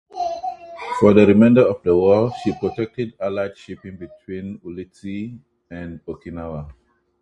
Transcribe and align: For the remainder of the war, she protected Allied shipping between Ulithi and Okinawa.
For 0.99 1.13
the 1.13 1.27
remainder 1.27 1.61
of 1.61 1.83
the 1.83 1.95
war, 1.95 2.31
she 2.43 2.53
protected 2.59 3.13
Allied 3.19 3.55
shipping 3.55 3.97
between 3.97 4.57
Ulithi 4.65 5.37
and 5.69 6.03
Okinawa. 6.07 6.73